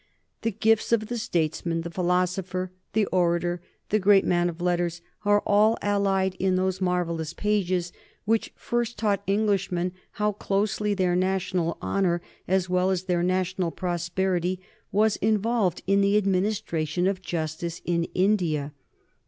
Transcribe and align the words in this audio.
The 0.41 0.49
gifts 0.49 0.91
of 0.91 1.09
the 1.09 1.17
statesman, 1.19 1.81
the 1.81 1.91
philosopher, 1.91 2.71
the 2.93 3.05
orator, 3.11 3.61
the 3.89 3.99
great 3.99 4.25
man 4.25 4.49
of 4.49 4.59
letters, 4.59 4.99
are 5.25 5.43
all 5.45 5.77
allied 5.79 6.33
in 6.39 6.55
those 6.55 6.81
marvellous 6.81 7.33
pages 7.35 7.93
which 8.25 8.51
first 8.55 8.97
taught 8.97 9.21
Englishmen 9.27 9.91
how 10.13 10.31
closely 10.31 10.95
their 10.95 11.15
national 11.15 11.77
honor 11.83 12.19
as 12.47 12.67
well 12.67 12.89
as 12.89 13.03
their 13.03 13.21
national 13.21 13.69
prosperity 13.69 14.59
was 14.91 15.17
involved 15.17 15.83
in 15.85 16.01
the 16.01 16.17
administration 16.17 17.05
of 17.05 17.21
justice 17.21 17.79
in 17.85 18.05
India. 18.15 18.73